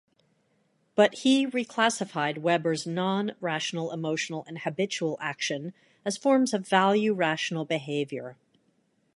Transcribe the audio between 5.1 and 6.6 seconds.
action as forms